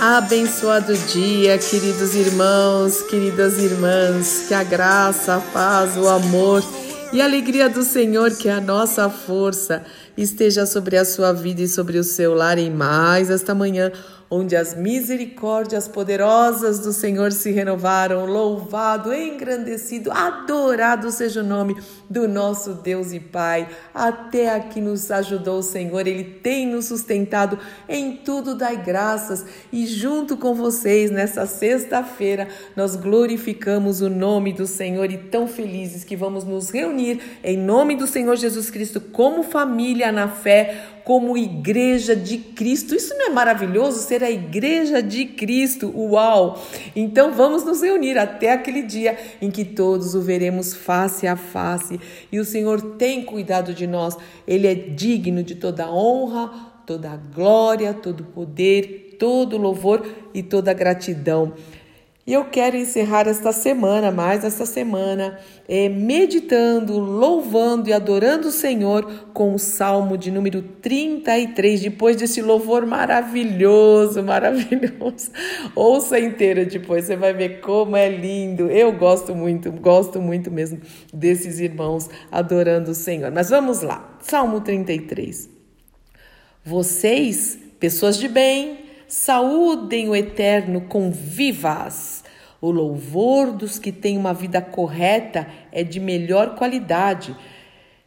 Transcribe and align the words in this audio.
Abençoado 0.00 0.94
dia, 0.94 1.58
queridos 1.58 2.14
irmãos, 2.14 3.02
queridas 3.02 3.58
irmãs, 3.58 4.44
que 4.48 4.54
a 4.54 4.62
graça, 4.62 5.36
a 5.36 5.40
paz, 5.40 5.96
o 5.96 6.08
amor 6.08 6.62
e 7.12 7.20
a 7.20 7.24
alegria 7.24 7.68
do 7.68 7.82
Senhor, 7.82 8.30
que 8.36 8.48
é 8.48 8.52
a 8.52 8.60
nossa 8.60 9.10
força, 9.10 9.84
esteja 10.16 10.64
sobre 10.64 10.96
a 10.96 11.04
sua 11.04 11.32
vida 11.32 11.62
e 11.62 11.68
sobre 11.68 11.98
o 11.98 12.04
seu 12.04 12.34
lar 12.34 12.56
em 12.56 12.70
mais 12.70 13.30
esta 13.30 13.54
manhã 13.54 13.90
onde 14.30 14.54
as 14.54 14.76
misericórdias 14.76 15.88
poderosas 15.88 16.78
do 16.78 16.92
Senhor 16.92 17.32
se 17.32 17.50
renovaram. 17.50 18.26
Louvado, 18.26 19.12
engrandecido, 19.12 20.12
adorado 20.12 21.10
seja 21.10 21.40
o 21.40 21.44
nome 21.44 21.76
do 22.08 22.28
nosso 22.28 22.74
Deus 22.74 23.12
e 23.12 23.18
Pai. 23.18 23.68
Até 23.92 24.54
aqui 24.54 24.80
nos 24.80 25.10
ajudou 25.10 25.58
o 25.58 25.62
Senhor, 25.64 26.06
Ele 26.06 26.22
tem 26.22 26.64
nos 26.64 26.84
sustentado 26.84 27.58
em 27.88 28.18
tudo, 28.18 28.54
dai 28.54 28.76
graças. 28.76 29.44
E 29.72 29.84
junto 29.84 30.36
com 30.36 30.54
vocês, 30.54 31.10
nessa 31.10 31.44
sexta-feira, 31.44 32.46
nós 32.76 32.94
glorificamos 32.94 34.00
o 34.00 34.08
nome 34.08 34.52
do 34.52 34.66
Senhor 34.66 35.10
e 35.10 35.18
tão 35.18 35.48
felizes 35.48 36.04
que 36.04 36.14
vamos 36.14 36.44
nos 36.44 36.70
reunir 36.70 37.20
em 37.42 37.56
nome 37.56 37.96
do 37.96 38.06
Senhor 38.06 38.36
Jesus 38.36 38.70
Cristo 38.70 39.00
como 39.00 39.42
família 39.42 40.12
na 40.12 40.28
fé 40.28 40.99
como 41.04 41.36
igreja 41.36 42.14
de 42.14 42.38
Cristo. 42.38 42.94
Isso 42.94 43.14
não 43.14 43.26
é 43.26 43.30
maravilhoso 43.30 44.00
ser 44.00 44.22
a 44.22 44.30
igreja 44.30 45.02
de 45.02 45.26
Cristo? 45.26 45.92
Uau! 45.96 46.62
Então 46.94 47.32
vamos 47.32 47.64
nos 47.64 47.82
reunir 47.82 48.18
até 48.18 48.52
aquele 48.52 48.82
dia 48.82 49.18
em 49.40 49.50
que 49.50 49.64
todos 49.64 50.14
o 50.14 50.20
veremos 50.20 50.74
face 50.74 51.26
a 51.26 51.36
face 51.36 52.00
e 52.30 52.38
o 52.38 52.44
Senhor 52.44 52.96
tem 52.96 53.24
cuidado 53.24 53.72
de 53.72 53.86
nós. 53.86 54.16
Ele 54.46 54.66
é 54.66 54.74
digno 54.74 55.42
de 55.42 55.54
toda 55.54 55.90
honra, 55.90 56.50
toda 56.86 57.16
glória, 57.16 57.94
todo 57.94 58.24
poder, 58.24 59.16
todo 59.18 59.56
louvor 59.56 60.06
e 60.34 60.42
toda 60.42 60.72
gratidão. 60.72 61.52
E 62.30 62.32
eu 62.32 62.44
quero 62.44 62.76
encerrar 62.76 63.26
esta 63.26 63.50
semana, 63.50 64.12
mais 64.12 64.44
esta 64.44 64.64
semana, 64.64 65.36
é, 65.66 65.88
meditando, 65.88 66.96
louvando 66.96 67.88
e 67.88 67.92
adorando 67.92 68.46
o 68.46 68.52
Senhor 68.52 69.04
com 69.34 69.52
o 69.52 69.58
Salmo 69.58 70.16
de 70.16 70.30
número 70.30 70.62
33, 70.62 71.80
depois 71.80 72.14
desse 72.14 72.40
louvor 72.40 72.86
maravilhoso, 72.86 74.22
maravilhoso. 74.22 75.32
Ouça 75.74 76.20
inteira 76.20 76.64
depois, 76.64 77.06
você 77.06 77.16
vai 77.16 77.32
ver 77.32 77.60
como 77.62 77.96
é 77.96 78.08
lindo. 78.08 78.70
Eu 78.70 78.92
gosto 78.92 79.34
muito, 79.34 79.72
gosto 79.72 80.20
muito 80.20 80.52
mesmo 80.52 80.80
desses 81.12 81.58
irmãos 81.58 82.08
adorando 82.30 82.92
o 82.92 82.94
Senhor. 82.94 83.32
Mas 83.32 83.50
vamos 83.50 83.82
lá, 83.82 84.16
Salmo 84.20 84.60
33. 84.60 85.50
Vocês, 86.64 87.58
pessoas 87.80 88.16
de 88.16 88.28
bem, 88.28 88.88
saúdem 89.08 90.08
o 90.08 90.14
Eterno 90.14 90.82
com 90.82 91.10
vivas. 91.10 92.19
O 92.60 92.70
louvor 92.70 93.52
dos 93.52 93.78
que 93.78 93.90
têm 93.90 94.18
uma 94.18 94.34
vida 94.34 94.60
correta 94.60 95.46
é 95.72 95.82
de 95.82 95.98
melhor 95.98 96.56
qualidade. 96.56 97.34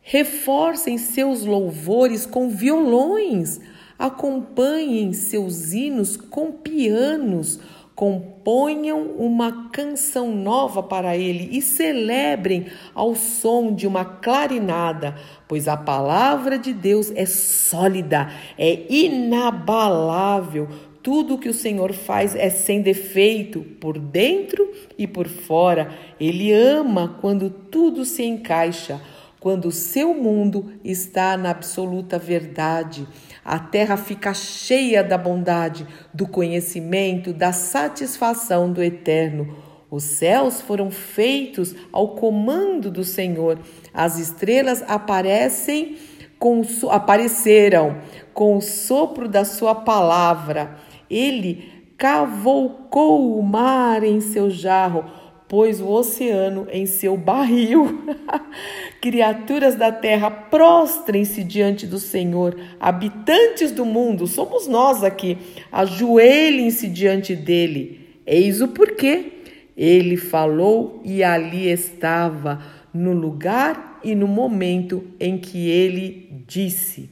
Reforcem 0.00 0.96
seus 0.96 1.44
louvores 1.44 2.24
com 2.24 2.48
violões, 2.48 3.60
acompanhem 3.98 5.12
seus 5.12 5.74
hinos 5.74 6.16
com 6.16 6.50
pianos, 6.50 7.60
componham 7.94 9.02
uma 9.18 9.68
canção 9.70 10.34
nova 10.34 10.82
para 10.82 11.14
ele 11.14 11.48
e 11.50 11.60
celebrem 11.60 12.68
ao 12.94 13.14
som 13.16 13.74
de 13.74 13.86
uma 13.86 14.04
clarinada, 14.04 15.16
pois 15.48 15.68
a 15.68 15.76
palavra 15.76 16.56
de 16.56 16.72
Deus 16.72 17.12
é 17.14 17.26
sólida, 17.26 18.30
é 18.56 18.86
inabalável 18.88 20.68
tudo 21.08 21.36
o 21.36 21.38
que 21.38 21.48
o 21.48 21.54
Senhor 21.54 21.94
faz 21.94 22.36
é 22.36 22.50
sem 22.50 22.82
defeito, 22.82 23.62
por 23.80 23.98
dentro 23.98 24.70
e 24.98 25.06
por 25.06 25.26
fora. 25.26 25.90
Ele 26.20 26.52
ama 26.52 27.16
quando 27.22 27.48
tudo 27.48 28.04
se 28.04 28.22
encaixa, 28.22 29.00
quando 29.40 29.68
o 29.68 29.72
seu 29.72 30.12
mundo 30.12 30.70
está 30.84 31.34
na 31.34 31.48
absoluta 31.48 32.18
verdade. 32.18 33.08
A 33.42 33.58
terra 33.58 33.96
fica 33.96 34.34
cheia 34.34 35.02
da 35.02 35.16
bondade, 35.16 35.86
do 36.12 36.28
conhecimento, 36.28 37.32
da 37.32 37.54
satisfação 37.54 38.70
do 38.70 38.82
eterno. 38.82 39.56
Os 39.90 40.04
céus 40.04 40.60
foram 40.60 40.90
feitos 40.90 41.74
ao 41.90 42.16
comando 42.16 42.90
do 42.90 43.02
Senhor. 43.02 43.58
As 43.94 44.18
estrelas 44.18 44.84
aparecem 44.86 45.96
com, 46.38 46.60
apareceram 46.90 47.96
com 48.34 48.58
o 48.58 48.60
sopro 48.60 49.26
da 49.26 49.46
sua 49.46 49.74
palavra. 49.74 50.86
Ele 51.10 51.64
cavoucou 51.96 53.38
o 53.38 53.42
mar 53.42 54.04
em 54.04 54.20
seu 54.20 54.48
jarro, 54.48 55.04
pôs 55.48 55.80
o 55.80 55.88
oceano 55.88 56.66
em 56.70 56.86
seu 56.86 57.16
barril. 57.16 58.04
Criaturas 59.00 59.74
da 59.74 59.90
terra, 59.90 60.30
prostrem-se 60.30 61.42
diante 61.42 61.86
do 61.86 61.98
Senhor. 61.98 62.56
Habitantes 62.78 63.72
do 63.72 63.84
mundo, 63.84 64.26
somos 64.26 64.66
nós 64.66 65.02
aqui, 65.02 65.38
ajoelhem-se 65.72 66.88
diante 66.88 67.34
dele. 67.34 68.08
Eis 68.26 68.60
o 68.60 68.68
porquê. 68.68 69.32
Ele 69.76 70.16
falou 70.16 71.00
e 71.04 71.22
ali 71.22 71.70
estava, 71.70 72.60
no 72.92 73.12
lugar 73.12 74.00
e 74.02 74.14
no 74.14 74.26
momento 74.26 75.04
em 75.20 75.38
que 75.38 75.70
ele 75.70 76.42
disse. 76.46 77.08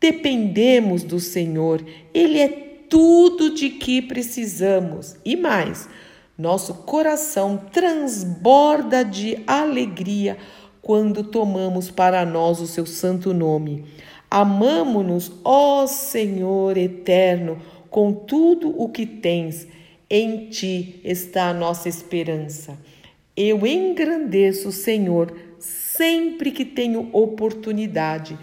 Dependemos 0.00 1.02
do 1.02 1.18
Senhor, 1.18 1.84
Ele 2.14 2.38
é 2.38 2.48
tudo 2.88 3.54
de 3.54 3.70
que 3.70 4.02
precisamos 4.02 5.16
e 5.24 5.36
mais. 5.36 5.88
Nosso 6.36 6.72
coração 6.74 7.56
transborda 7.72 9.04
de 9.04 9.42
alegria 9.46 10.38
quando 10.80 11.24
tomamos 11.24 11.90
para 11.90 12.24
nós 12.24 12.60
o 12.60 12.66
seu 12.66 12.86
santo 12.86 13.34
nome. 13.34 13.84
Amamo-nos, 14.30 15.32
ó 15.44 15.86
Senhor 15.86 16.76
eterno, 16.76 17.58
com 17.90 18.12
tudo 18.12 18.74
o 18.80 18.88
que 18.88 19.04
tens. 19.04 19.66
Em 20.10 20.48
ti 20.48 21.00
está 21.04 21.48
a 21.48 21.54
nossa 21.54 21.88
esperança. 21.88 22.78
Eu 23.36 23.66
engrandeço 23.66 24.68
o 24.68 24.72
Senhor 24.72 25.34
sempre 25.58 26.50
que 26.50 26.64
tenho 26.64 27.08
oportunidade. 27.12 28.38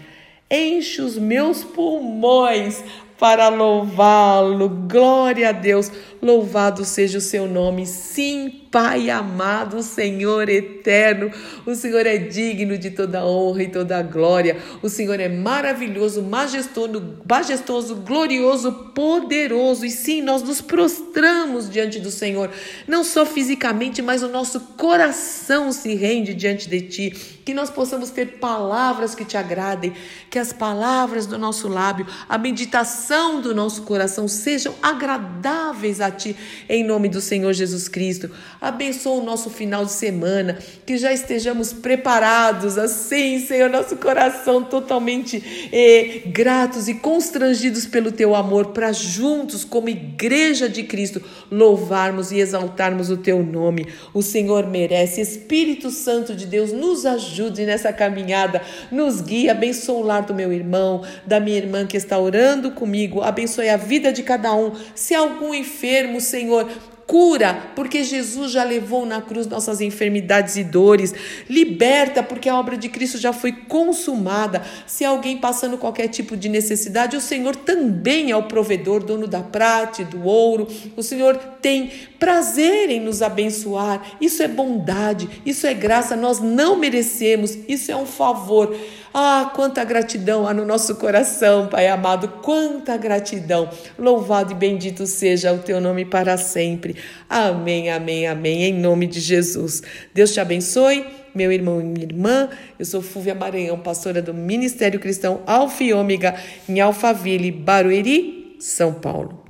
Enche 0.50 1.02
os 1.02 1.18
meus 1.18 1.64
pulmões 1.64 2.84
para 3.18 3.48
louvá-lo. 3.48 4.68
Glória 4.68 5.50
a 5.50 5.52
Deus. 5.52 5.90
Louvado 6.20 6.84
seja 6.84 7.18
o 7.18 7.20
seu 7.20 7.46
nome. 7.46 7.86
Sim, 7.86 8.66
Pai 8.70 9.08
amado, 9.08 9.82
Senhor 9.82 10.48
eterno. 10.50 11.30
O 11.64 11.74
Senhor 11.74 12.04
é 12.04 12.18
digno 12.18 12.76
de 12.76 12.90
toda 12.90 13.24
honra 13.24 13.62
e 13.62 13.68
toda 13.68 14.02
glória. 14.02 14.58
O 14.82 14.88
Senhor 14.88 15.18
é 15.18 15.28
maravilhoso, 15.28 16.22
majestoso, 16.22 17.16
majestoso, 17.26 17.94
glorioso, 17.96 18.72
poderoso. 18.94 19.86
E 19.86 19.90
sim, 19.90 20.20
nós 20.20 20.42
nos 20.42 20.60
prostramos 20.60 21.70
diante 21.70 21.98
do 22.00 22.10
Senhor, 22.10 22.50
não 22.86 23.02
só 23.02 23.24
fisicamente, 23.24 24.02
mas 24.02 24.22
o 24.22 24.28
nosso 24.28 24.60
coração 24.76 25.72
se 25.72 25.94
rende 25.94 26.34
diante 26.34 26.68
de 26.68 26.80
ti 26.82 27.36
que 27.46 27.54
nós 27.54 27.70
possamos 27.70 28.10
ter 28.10 28.38
palavras 28.40 29.14
que 29.14 29.24
te 29.24 29.36
agradem, 29.36 29.92
que 30.28 30.36
as 30.36 30.52
palavras 30.52 31.26
do 31.26 31.38
nosso 31.38 31.68
lábio, 31.68 32.04
a 32.28 32.36
meditação 32.36 33.05
do 33.06 33.54
nosso 33.54 33.82
coração 33.82 34.26
sejam 34.26 34.74
agradáveis 34.82 36.00
a 36.00 36.10
ti, 36.10 36.34
em 36.68 36.82
nome 36.82 37.08
do 37.08 37.20
Senhor 37.20 37.52
Jesus 37.52 37.86
Cristo. 37.86 38.28
Abençoa 38.60 39.22
o 39.22 39.24
nosso 39.24 39.48
final 39.48 39.84
de 39.84 39.92
semana, 39.92 40.58
que 40.84 40.98
já 40.98 41.12
estejamos 41.12 41.72
preparados, 41.72 42.76
assim, 42.76 43.38
Senhor, 43.38 43.70
nosso 43.70 43.96
coração 43.96 44.64
totalmente 44.64 45.70
eh, 45.72 46.22
gratos 46.26 46.88
e 46.88 46.94
constrangidos 46.94 47.86
pelo 47.86 48.10
teu 48.10 48.34
amor, 48.34 48.66
para 48.72 48.92
juntos, 48.92 49.62
como 49.62 49.88
igreja 49.88 50.68
de 50.68 50.82
Cristo, 50.82 51.22
louvarmos 51.48 52.32
e 52.32 52.40
exaltarmos 52.40 53.08
o 53.08 53.16
teu 53.16 53.40
nome. 53.40 53.86
O 54.12 54.20
Senhor 54.20 54.66
merece, 54.66 55.20
Espírito 55.20 55.92
Santo 55.92 56.34
de 56.34 56.46
Deus, 56.46 56.72
nos 56.72 57.06
ajude 57.06 57.64
nessa 57.64 57.92
caminhada, 57.92 58.60
nos 58.90 59.20
guie, 59.20 59.48
abençoe 59.48 59.94
o 59.94 60.02
lar 60.02 60.22
do 60.22 60.34
meu 60.34 60.52
irmão, 60.52 61.04
da 61.24 61.38
minha 61.38 61.56
irmã 61.56 61.86
que 61.86 61.96
está 61.96 62.18
orando 62.18 62.72
comigo, 62.72 62.95
abençoe 63.22 63.68
a 63.68 63.76
vida 63.76 64.12
de 64.12 64.22
cada 64.22 64.54
um. 64.54 64.72
Se 64.94 65.14
algum 65.14 65.54
enfermo, 65.54 66.20
Senhor, 66.20 66.68
cura, 67.06 67.70
porque 67.76 68.02
Jesus 68.02 68.50
já 68.50 68.64
levou 68.64 69.06
na 69.06 69.22
cruz 69.22 69.46
nossas 69.46 69.80
enfermidades 69.80 70.56
e 70.56 70.64
dores, 70.64 71.14
liberta, 71.48 72.22
porque 72.22 72.48
a 72.48 72.58
obra 72.58 72.76
de 72.76 72.88
Cristo 72.88 73.16
já 73.16 73.32
foi 73.32 73.52
consumada. 73.52 74.62
Se 74.86 75.04
alguém 75.04 75.38
passando 75.38 75.78
qualquer 75.78 76.08
tipo 76.08 76.36
de 76.36 76.48
necessidade, 76.48 77.16
o 77.16 77.20
Senhor 77.20 77.54
também 77.54 78.32
é 78.32 78.36
o 78.36 78.42
provedor, 78.42 79.04
dono 79.04 79.26
da 79.26 79.40
prata 79.40 80.02
e 80.02 80.04
do 80.04 80.24
ouro. 80.24 80.66
O 80.96 81.02
Senhor 81.02 81.36
tem 81.62 81.92
prazer 82.18 82.90
em 82.90 83.00
nos 83.00 83.22
abençoar. 83.22 84.16
Isso 84.20 84.42
é 84.42 84.48
bondade, 84.48 85.28
isso 85.46 85.66
é 85.66 85.74
graça, 85.74 86.16
nós 86.16 86.40
não 86.40 86.76
merecemos, 86.76 87.56
isso 87.68 87.92
é 87.92 87.96
um 87.96 88.06
favor. 88.06 88.74
Ah, 89.18 89.50
quanta 89.54 89.82
gratidão 89.82 90.46
há 90.46 90.52
no 90.52 90.66
nosso 90.66 90.94
coração, 90.96 91.68
Pai 91.68 91.88
amado, 91.88 92.28
quanta 92.42 92.98
gratidão. 92.98 93.70
Louvado 93.98 94.52
e 94.52 94.54
bendito 94.54 95.06
seja 95.06 95.54
o 95.54 95.58
teu 95.58 95.80
nome 95.80 96.04
para 96.04 96.36
sempre. 96.36 96.95
Amém, 97.28 97.90
amém, 97.90 98.26
amém, 98.26 98.64
em 98.64 98.72
nome 98.72 99.06
de 99.06 99.20
Jesus. 99.20 99.82
Deus 100.14 100.32
te 100.32 100.40
abençoe 100.40 101.04
meu 101.36 101.52
irmão 101.52 101.80
e 101.80 101.84
minha 101.84 102.06
irmã. 102.06 102.48
Eu 102.78 102.84
sou 102.86 103.02
Fúvia 103.02 103.34
Maranhão, 103.34 103.78
pastora 103.78 104.22
do 104.22 104.32
Ministério 104.32 104.98
Cristão 104.98 105.42
Alfa 105.46 105.84
e 105.84 105.92
Ômega, 105.92 106.34
em 106.66 106.80
Alphaville, 106.80 107.52
Barueri, 107.52 108.56
São 108.58 108.94
Paulo. 108.94 109.44